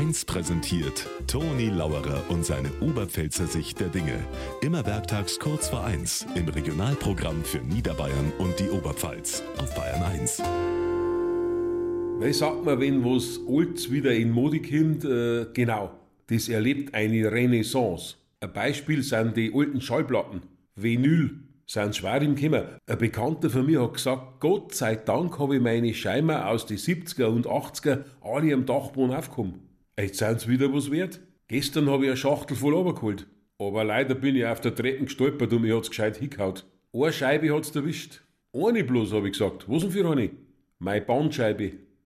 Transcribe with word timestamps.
1 0.00 0.24
präsentiert 0.24 1.06
Toni 1.26 1.68
Lauerer 1.68 2.22
und 2.30 2.42
seine 2.42 2.70
Oberpfälzer 2.80 3.46
Sicht 3.46 3.80
der 3.80 3.88
Dinge. 3.88 4.18
Immer 4.62 4.86
werktags 4.86 5.38
kurz 5.38 5.68
vor 5.68 5.84
1 5.84 6.26
im 6.36 6.48
Regionalprogramm 6.48 7.44
für 7.44 7.58
Niederbayern 7.58 8.32
und 8.38 8.58
die 8.58 8.70
Oberpfalz 8.70 9.42
auf 9.58 9.74
Bayern 9.74 10.02
1. 10.02 10.42
Weil 12.18 12.32
sagt 12.32 12.64
man, 12.64 12.80
wenn 12.80 13.04
was 13.04 13.40
Altes 13.46 13.92
wieder 13.92 14.14
in 14.14 14.30
Mode 14.30 14.62
kommt, 14.62 15.04
äh, 15.04 15.52
genau, 15.52 15.90
das 16.28 16.48
erlebt 16.48 16.94
eine 16.94 17.30
Renaissance. 17.30 18.14
Ein 18.40 18.54
Beispiel 18.54 19.02
sind 19.02 19.36
die 19.36 19.52
alten 19.54 19.82
Schallplatten. 19.82 20.40
Vinyl 20.76 21.40
sind 21.66 21.94
schwer 21.94 22.22
im 22.22 22.36
Kommen. 22.36 22.64
Ein 22.86 22.98
Bekannter 22.98 23.50
von 23.50 23.66
mir 23.66 23.82
hat 23.82 23.92
gesagt, 23.92 24.40
Gott 24.40 24.74
sei 24.74 24.96
Dank 24.96 25.38
habe 25.38 25.56
ich 25.56 25.62
meine 25.62 25.92
Scheimer 25.92 26.48
aus 26.48 26.64
den 26.64 26.78
70er 26.78 27.26
und 27.26 27.46
80er 27.46 28.04
alle 28.22 28.54
am 28.54 28.64
Dachboden 28.64 29.14
aufgekommen. 29.14 29.69
Jetzt 30.00 30.18
sind 30.18 30.40
sie 30.40 30.48
wieder 30.48 30.72
was 30.72 30.90
wert. 30.90 31.20
Gestern 31.48 31.90
habe 31.90 32.04
ich 32.04 32.10
eine 32.10 32.16
Schachtel 32.16 32.56
voll 32.56 32.74
runtergeholt. 32.74 33.26
Aber 33.58 33.84
leider 33.84 34.14
bin 34.14 34.36
ich 34.36 34.46
auf 34.46 34.60
der 34.60 34.74
Treppe 34.74 35.04
gestolpert 35.04 35.52
und 35.52 35.62
mir 35.62 35.76
hat's 35.76 35.90
gescheit 35.90 36.16
hingehaut. 36.16 36.64
Eine 36.92 37.12
Scheibe 37.12 37.54
hat's 37.54 37.74
erwischt. 37.76 38.22
Eine 38.52 38.82
bloß, 38.82 39.12
habe 39.12 39.26
ich 39.26 39.34
gesagt. 39.34 39.68
Was 39.68 39.82
denn 39.82 39.90
für 39.90 40.10
eine? 40.10 40.30
Meine 40.78 41.04
Bandscheibe. 41.04 41.72